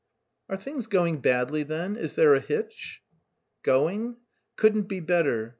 "Are 0.49 0.57
things 0.57 0.87
going 0.87 1.21
badly 1.21 1.61
then? 1.61 1.95
Is 1.95 2.15
there 2.15 2.33
a 2.33 2.39
hitch?" 2.39 3.01
"Going? 3.61 4.15
Couldn't 4.55 4.87
be 4.87 4.99
better. 4.99 5.49